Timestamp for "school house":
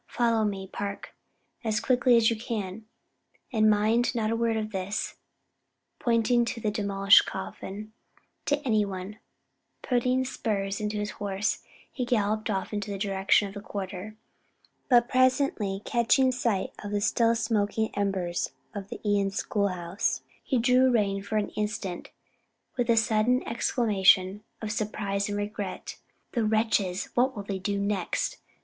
19.29-20.23